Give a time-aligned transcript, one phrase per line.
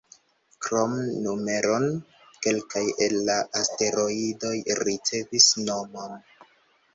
[0.67, 0.93] Krom
[1.25, 1.85] numeron,
[2.45, 6.19] kelkaj el la asteroidoj ricevis nomon.